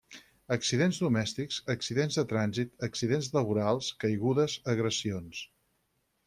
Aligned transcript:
Accidents 0.53 0.99
domèstics, 1.01 1.59
accidents 1.73 2.17
de 2.19 2.23
trànsit, 2.31 2.71
accidents 2.87 3.29
laborals, 3.37 3.91
caigudes, 4.05 4.57
agressions. 4.75 5.45